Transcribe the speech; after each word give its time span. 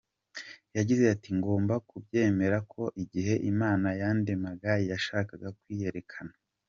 Yagize 0.77 1.03
ati 1.15 1.29
“Ngomba 1.37 1.73
kubyemera 1.89 2.57
ko 2.71 2.83
igihe 3.03 3.33
Imana 3.51 3.87
yandemaga 4.01 4.71
yashakaga 4.91 5.47
kwiyerekana”. 5.59 6.33